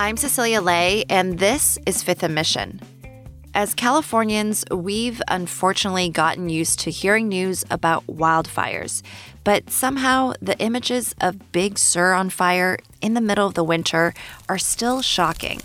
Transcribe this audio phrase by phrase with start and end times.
[0.00, 2.80] I'm Cecilia Lei, and this is Fifth & Mission.
[3.52, 9.02] As Californians, we've unfortunately gotten used to hearing news about wildfires,
[9.42, 14.14] but somehow the images of Big Sur on fire in the middle of the winter
[14.48, 15.60] are still shocking.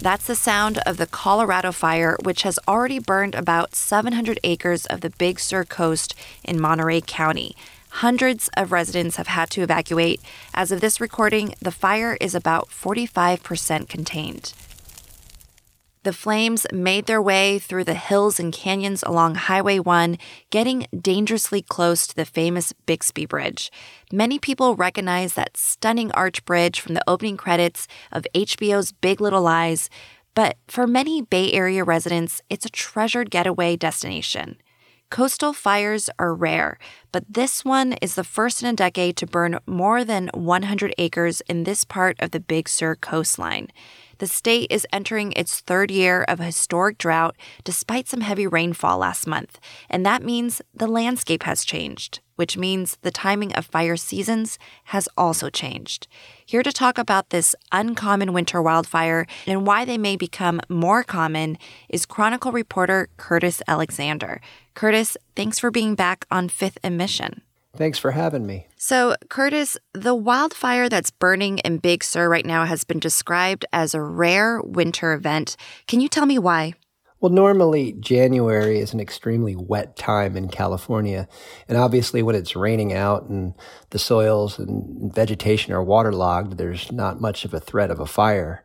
[0.00, 5.02] That's the sound of the Colorado fire, which has already burned about 700 acres of
[5.02, 7.54] the Big Sur coast in Monterey County.
[7.98, 10.20] Hundreds of residents have had to evacuate.
[10.52, 14.52] As of this recording, the fire is about 45% contained.
[16.02, 20.18] The flames made their way through the hills and canyons along Highway 1,
[20.50, 23.70] getting dangerously close to the famous Bixby Bridge.
[24.10, 29.42] Many people recognize that stunning arch bridge from the opening credits of HBO's Big Little
[29.42, 29.88] Lies,
[30.34, 34.56] but for many Bay Area residents, it's a treasured getaway destination.
[35.10, 36.78] Coastal fires are rare,
[37.12, 41.40] but this one is the first in a decade to burn more than 100 acres
[41.42, 43.68] in this part of the Big Sur coastline.
[44.18, 48.98] The state is entering its third year of a historic drought despite some heavy rainfall
[48.98, 49.58] last month,
[49.90, 55.08] and that means the landscape has changed, which means the timing of fire seasons has
[55.16, 56.06] also changed.
[56.46, 61.58] Here to talk about this uncommon winter wildfire and why they may become more common
[61.88, 64.40] is Chronicle reporter Curtis Alexander.
[64.74, 67.42] Curtis, thanks for being back on Fifth & Mission.
[67.76, 68.68] Thanks for having me.
[68.76, 73.94] So, Curtis, the wildfire that's burning in Big Sur right now has been described as
[73.94, 75.56] a rare winter event.
[75.86, 76.74] Can you tell me why?
[77.20, 81.26] Well, normally January is an extremely wet time in California.
[81.66, 83.54] And obviously, when it's raining out and
[83.90, 88.62] the soils and vegetation are waterlogged, there's not much of a threat of a fire.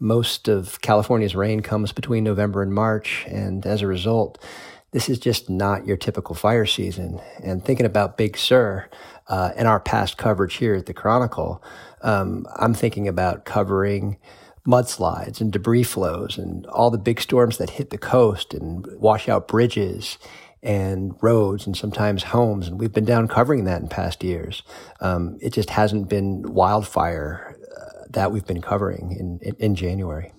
[0.00, 3.24] Most of California's rain comes between November and March.
[3.28, 4.42] And as a result,
[4.92, 7.20] this is just not your typical fire season.
[7.42, 8.88] And thinking about Big Sur
[9.26, 11.62] uh, and our past coverage here at the Chronicle,
[12.02, 14.18] um, I'm thinking about covering
[14.66, 19.28] mudslides and debris flows and all the big storms that hit the coast and wash
[19.28, 20.18] out bridges
[20.62, 22.68] and roads and sometimes homes.
[22.68, 24.62] And we've been down covering that in past years.
[25.00, 30.32] Um, it just hasn't been wildfire uh, that we've been covering in, in, in January.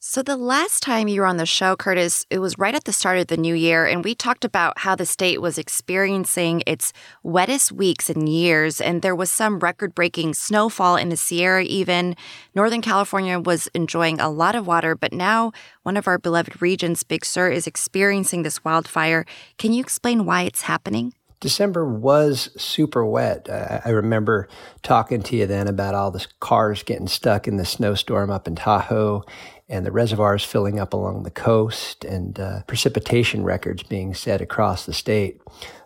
[0.00, 2.92] So, the last time you were on the show, Curtis, it was right at the
[2.92, 6.92] start of the new year, and we talked about how the state was experiencing its
[7.24, 12.14] wettest weeks in years, and there was some record breaking snowfall in the Sierra, even.
[12.54, 15.50] Northern California was enjoying a lot of water, but now
[15.82, 19.24] one of our beloved regions, Big Sur, is experiencing this wildfire.
[19.56, 21.12] Can you explain why it's happening?
[21.40, 23.48] December was super wet.
[23.48, 24.48] I remember
[24.82, 28.56] talking to you then about all the cars getting stuck in the snowstorm up in
[28.56, 29.24] Tahoe
[29.68, 34.86] and the reservoirs filling up along the coast and uh, precipitation records being set across
[34.86, 35.40] the state.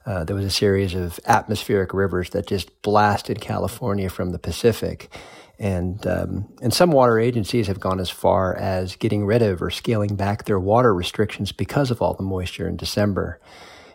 [0.07, 5.13] Uh, there was a series of atmospheric rivers that just blasted California from the Pacific.
[5.59, 9.71] And, um, and some water agencies have gone as far as getting rid of or
[9.71, 13.41] scaling back their water restrictions because of all the moisture in December.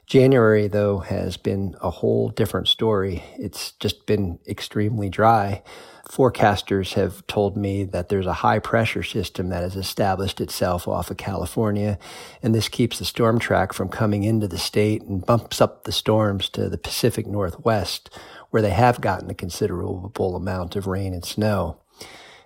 [0.07, 3.23] January, though, has been a whole different story.
[3.38, 5.63] It's just been extremely dry
[6.07, 11.12] forecasters have told me that there's a high pressure system that has established itself off
[11.12, 12.00] of California,
[12.41, 15.91] and this keeps the storm track from coming into the state and bumps up the
[15.91, 18.09] storms to the Pacific Northwest,
[18.50, 21.78] where they have gotten a considerable amount of rain and snow.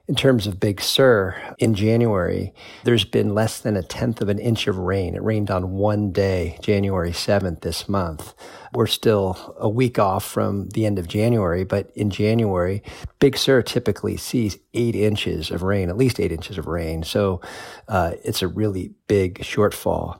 [0.07, 2.53] In terms of Big Sur, in January,
[2.83, 5.15] there's been less than a tenth of an inch of rain.
[5.15, 8.33] It rained on one day, January 7th this month.
[8.73, 12.81] We're still a week off from the end of January, but in January,
[13.19, 17.03] Big Sur typically sees eight inches of rain, at least eight inches of rain.
[17.03, 17.39] So
[17.87, 20.19] uh, it's a really big shortfall.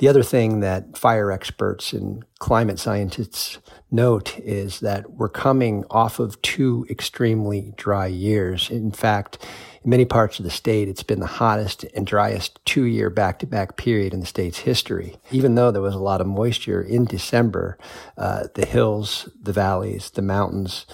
[0.00, 3.58] The other thing that fire experts and climate scientists
[3.90, 8.70] note is that we're coming off of two extremely dry years.
[8.70, 9.46] In fact,
[9.84, 13.40] in many parts of the state, it's been the hottest and driest two year back
[13.40, 15.18] to back period in the state's history.
[15.32, 17.76] Even though there was a lot of moisture in December,
[18.16, 20.86] uh, the hills, the valleys, the mountains,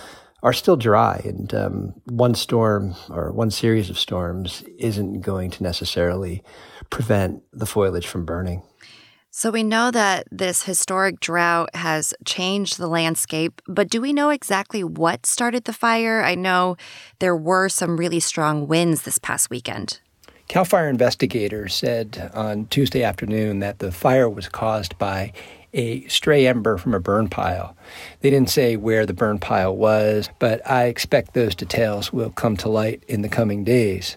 [0.46, 5.60] are still dry, and um, one storm or one series of storms isn't going to
[5.60, 6.40] necessarily
[6.88, 8.62] prevent the foliage from burning.
[9.32, 14.31] So we know that this historic drought has changed the landscape, but do we know
[14.31, 16.22] exactly what started the fire?
[16.22, 16.76] I know
[17.19, 19.99] there were some really strong winds this past weekend.
[20.46, 25.32] CAL FIRE investigators said on Tuesday afternoon that the fire was caused by
[25.76, 27.76] a stray ember from a burn pile.
[28.20, 32.56] They didn't say where the burn pile was, but I expect those details will come
[32.58, 34.17] to light in the coming days.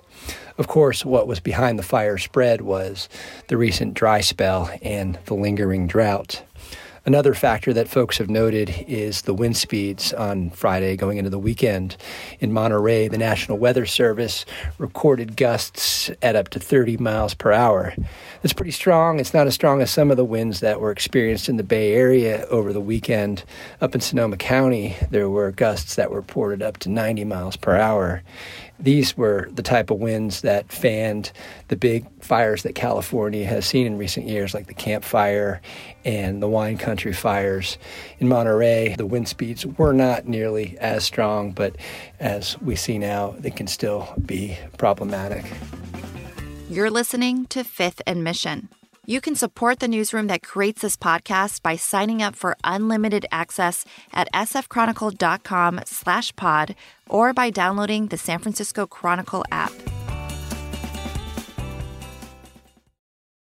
[0.58, 3.08] Of course, what was behind the fire spread was
[3.48, 6.44] the recent dry spell and the lingering drought.
[7.10, 11.40] Another factor that folks have noted is the wind speeds on Friday going into the
[11.40, 11.98] weekend.
[12.40, 14.46] In Monterey, the National Weather Service
[14.78, 17.96] recorded gusts at up to 30 miles per hour.
[18.44, 19.20] That's pretty strong.
[19.20, 21.94] It's not as strong as some of the winds that were experienced in the Bay
[21.94, 23.44] Area over the weekend.
[23.82, 27.76] Up in Sonoma County, there were gusts that were reported up to 90 miles per
[27.76, 28.22] hour.
[28.80, 31.34] These were the type of winds that fanned
[31.68, 35.60] the big fires that California has seen in recent years, like the Camp Fire
[36.10, 37.78] and the Wine Country fires.
[38.18, 41.76] In Monterey, the wind speeds were not nearly as strong, but
[42.20, 45.46] as we see now, they can still be problematic.
[46.68, 48.70] You're listening to Fifth and Mission.
[49.06, 53.86] You can support the newsroom that creates this podcast by signing up for unlimited access
[54.12, 56.76] at sfchronicle.com slash pod
[57.08, 59.72] or by downloading the San Francisco Chronicle app.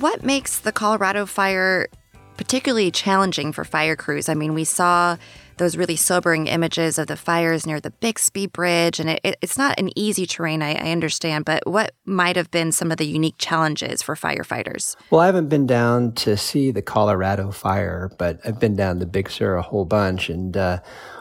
[0.00, 1.88] What makes the Colorado fire
[2.36, 4.28] particularly challenging for fire crews?
[4.28, 5.16] I mean, we saw
[5.56, 9.00] those really sobering images of the fires near the Bixby Bridge.
[9.00, 12.48] And it, it, it's not an easy terrain, I, I understand, but what might have
[12.52, 14.94] been some of the unique challenges for firefighters?
[15.10, 19.06] Well, I haven't been down to see the Colorado fire, but I've been down to
[19.06, 20.30] Big Sur a whole bunch.
[20.30, 20.78] And uh,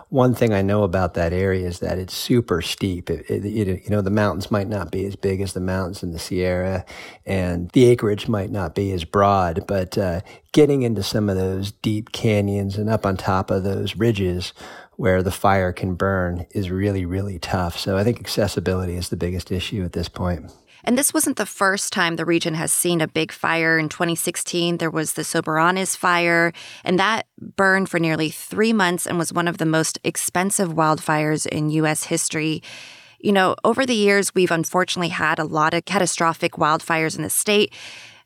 [0.09, 3.09] one thing I know about that area is that it's super steep.
[3.09, 6.11] It, it, you know, the mountains might not be as big as the mountains in
[6.11, 6.85] the Sierra,
[7.25, 10.21] and the acreage might not be as broad, but uh,
[10.53, 14.53] getting into some of those deep canyons and up on top of those ridges
[14.95, 17.77] where the fire can burn is really, really tough.
[17.77, 20.51] So I think accessibility is the biggest issue at this point.
[20.87, 23.77] And this wasn't the first time the region has seen a big fire.
[23.77, 26.53] In 2016, there was the Soberanes fire,
[26.85, 31.45] and that burned for nearly three months and was one of the most expensive wildfires
[31.45, 32.05] in U.S.
[32.05, 32.63] history.
[33.19, 37.29] You know, over the years, we've unfortunately had a lot of catastrophic wildfires in the
[37.29, 37.73] state.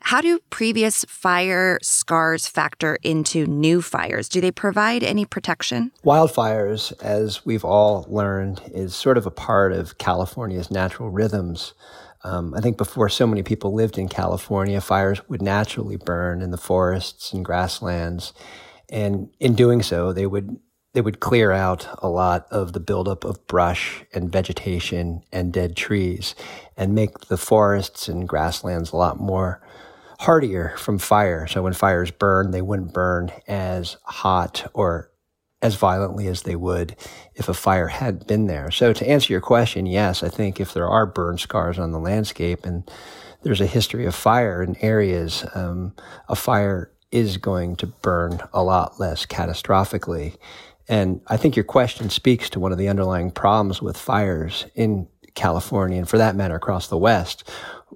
[0.01, 4.29] How do previous fire scars factor into new fires?
[4.29, 5.91] Do they provide any protection?
[6.05, 11.73] Wildfires, as we've all learned, is sort of a part of California's natural rhythms.
[12.23, 16.51] Um, I think before so many people lived in California, fires would naturally burn in
[16.51, 18.33] the forests and grasslands,
[18.89, 20.57] and in doing so, they would
[20.93, 25.75] they would clear out a lot of the buildup of brush and vegetation and dead
[25.75, 26.35] trees,
[26.75, 29.61] and make the forests and grasslands a lot more
[30.19, 31.47] hardier from fire.
[31.47, 35.10] So when fires burn, they wouldn't burn as hot or
[35.61, 36.95] as violently as they would
[37.35, 38.71] if a fire had been there.
[38.71, 41.99] So to answer your question, yes, I think if there are burn scars on the
[41.99, 42.89] landscape and
[43.43, 45.93] there's a history of fire in areas, um,
[46.27, 50.37] a fire is going to burn a lot less catastrophically.
[50.87, 55.07] And I think your question speaks to one of the underlying problems with fires in
[55.35, 57.49] California and for that matter across the West.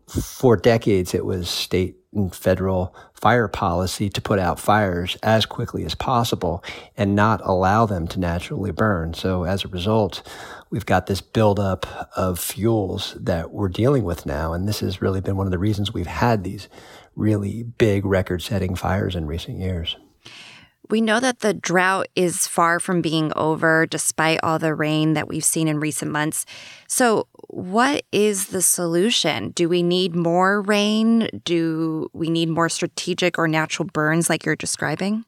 [0.08, 5.86] For decades, it was state and federal fire policy to put out fires as quickly
[5.86, 6.64] as possible
[6.98, 9.14] and not allow them to naturally burn.
[9.14, 10.28] So as a result,
[10.70, 14.54] we've got this buildup of fuels that we're dealing with now.
[14.54, 16.68] And this has really been one of the reasons we've had these
[17.16, 19.98] really big record setting fires in recent years.
[20.90, 25.28] We know that the drought is far from being over despite all the rain that
[25.28, 26.46] we've seen in recent months.
[26.88, 29.50] So, what is the solution?
[29.52, 31.42] Do we need more rain?
[31.44, 35.26] Do we need more strategic or natural burns like you're describing?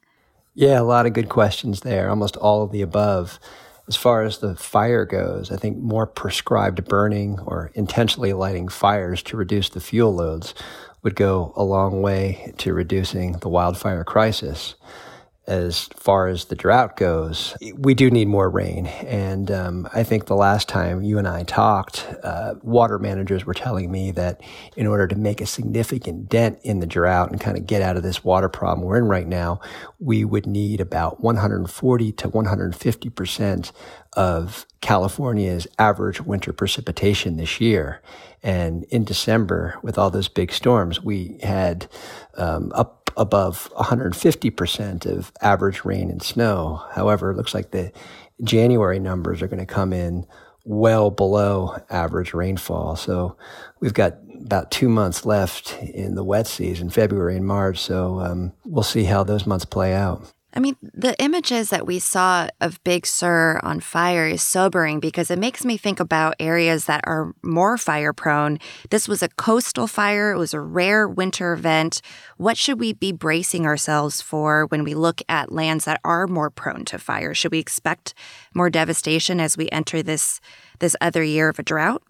[0.54, 3.38] Yeah, a lot of good questions there, almost all of the above.
[3.86, 9.22] As far as the fire goes, I think more prescribed burning or intentionally lighting fires
[9.24, 10.54] to reduce the fuel loads
[11.02, 14.74] would go a long way to reducing the wildfire crisis.
[15.48, 18.86] As far as the drought goes, we do need more rain.
[18.86, 23.54] And um, I think the last time you and I talked, uh, water managers were
[23.54, 24.42] telling me that
[24.76, 27.96] in order to make a significant dent in the drought and kind of get out
[27.96, 29.58] of this water problem we're in right now,
[29.98, 33.72] we would need about 140 to 150 percent
[34.12, 38.02] of California's average winter precipitation this year.
[38.42, 41.88] And in December, with all those big storms, we had
[42.36, 46.82] um, up above 150% of average rain and snow.
[46.92, 47.92] However, it looks like the
[48.42, 50.26] January numbers are going to come in
[50.64, 52.96] well below average rainfall.
[52.96, 53.36] So
[53.80, 57.78] we've got about two months left in the wet season, February and March.
[57.78, 60.32] So um, we'll see how those months play out.
[60.54, 65.30] I mean, the images that we saw of Big Sur on fire is sobering because
[65.30, 68.58] it makes me think about areas that are more fire prone.
[68.88, 72.00] This was a coastal fire, it was a rare winter event.
[72.38, 76.50] What should we be bracing ourselves for when we look at lands that are more
[76.50, 77.34] prone to fire?
[77.34, 78.14] Should we expect
[78.54, 80.40] more devastation as we enter this
[80.78, 82.02] this other year of a drought?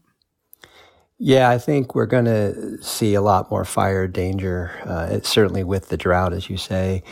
[1.19, 5.89] Yeah, I think we're going to see a lot more fire danger, uh, certainly with
[5.89, 7.03] the drought, as you say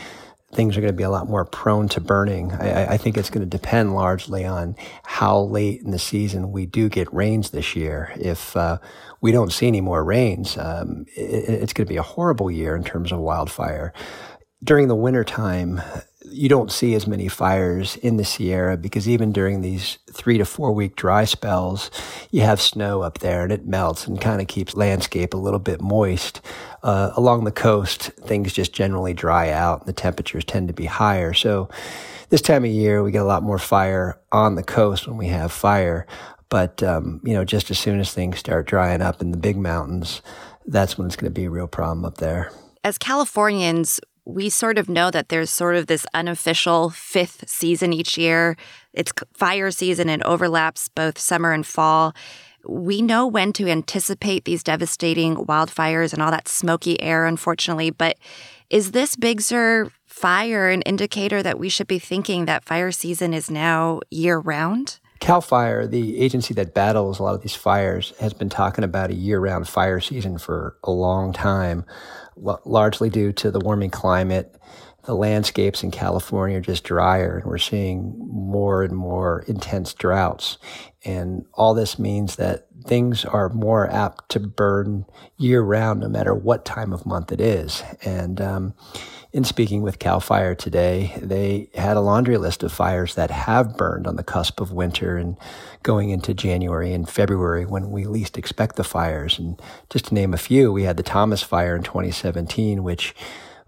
[0.53, 2.53] things are going to be a lot more prone to burning.
[2.53, 6.65] I, I, think it's going to depend largely on how late in the season we
[6.65, 8.13] do get rains this year.
[8.15, 8.77] If uh,
[9.19, 12.75] we don't see any more rains, um, it, it's going to be a horrible year
[12.75, 13.93] in terms of wildfire.
[14.63, 15.81] During the wintertime,
[16.31, 20.45] you don't see as many fires in the Sierra because even during these three to
[20.45, 21.89] four week dry spells,
[22.31, 25.59] you have snow up there and it melts and kind of keeps landscape a little
[25.59, 26.41] bit moist.
[26.83, 30.85] Uh, along the coast, things just generally dry out and the temperatures tend to be
[30.85, 31.33] higher.
[31.33, 31.69] So
[32.29, 35.27] this time of year, we get a lot more fire on the coast when we
[35.27, 36.05] have fire.
[36.49, 39.57] But, um, you know, just as soon as things start drying up in the big
[39.57, 40.21] mountains,
[40.65, 42.51] that's when it's going to be a real problem up there.
[42.83, 48.17] As Californians, we sort of know that there's sort of this unofficial fifth season each
[48.17, 48.57] year.
[48.91, 52.13] It's fire season and overlaps both summer and fall.
[52.67, 57.89] We know when to anticipate these devastating wildfires and all that smoky air, unfortunately.
[57.89, 58.17] But
[58.69, 63.33] is this Big Sur fire an indicator that we should be thinking that fire season
[63.33, 64.99] is now year round?
[65.21, 69.09] CAL FIRE, the agency that battles a lot of these fires, has been talking about
[69.09, 71.85] a year round fire season for a long time
[72.65, 74.55] largely due to the warming climate.
[75.07, 80.57] The landscapes in California are just drier, and we're seeing more and more intense droughts.
[81.05, 85.05] And all this means that things are more apt to burn
[85.37, 87.83] year round, no matter what time of month it is.
[88.03, 88.73] And um,
[89.31, 93.77] in speaking with CAL FIRE today, they had a laundry list of fires that have
[93.77, 95.37] burned on the cusp of winter and
[95.83, 99.39] going into January and February when we least expect the fires.
[99.39, 99.57] And
[99.89, 103.15] just to name a few, we had the Thomas Fire in 2017, which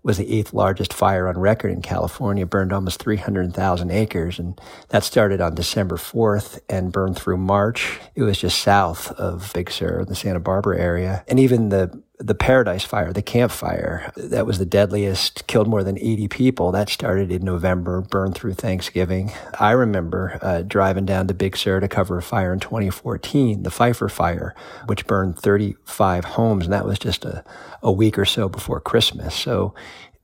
[0.04, 4.40] was the eighth largest fire on record in California, burned almost 300,000 acres.
[4.40, 8.00] And that started on December 4th and burned through March.
[8.16, 11.24] It was just south of Big Sur, the Santa Barbara area.
[11.28, 15.86] And even the the Paradise Fire, the Camp Fire, that was the deadliest, killed more
[15.86, 16.72] than 80 people.
[16.72, 19.32] That started in November, burned through Thanksgiving.
[19.58, 23.72] I remember uh, driving down to Big Sur to cover a fire in 2014, the
[23.72, 24.54] Pfeiffer Fire,
[24.88, 27.44] which burned 35 homes, and that was just a,
[27.82, 29.34] a week or so before Christmas.
[29.34, 29.74] So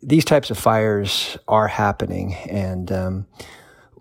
[0.03, 3.25] these types of fires are happening, and um,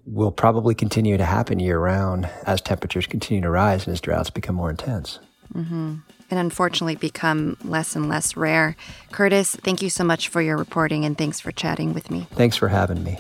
[0.05, 4.31] will probably continue to happen year round as temperatures continue to rise and as droughts
[4.31, 5.21] become more intense.
[5.55, 5.95] Mm-hmm
[6.31, 8.77] and unfortunately become less and less rare.
[9.13, 12.27] Curtis, thank you so much for your reporting and thanks for chatting with me.
[12.33, 13.19] Thanks for having me.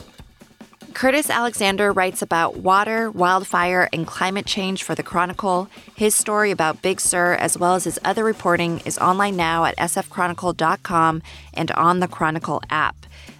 [0.95, 5.69] Curtis Alexander writes about water, wildfire, and climate change for the Chronicle.
[5.97, 9.77] His story about Big Sur, as well as his other reporting, is online now at
[9.77, 11.21] sfchronicle.com
[11.53, 12.95] and on the Chronicle app.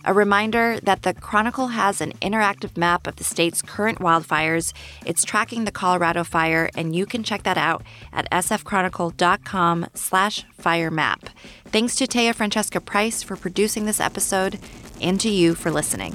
[0.05, 4.73] A reminder that the Chronicle has an interactive map of the state's current wildfires.
[5.07, 10.91] It's tracking the Colorado fire, and you can check that out at sfchronicle.com slash fire
[10.91, 11.31] map.
[11.67, 14.59] Thanks to Taya Francesca Price for producing this episode
[15.01, 16.15] and to you for listening.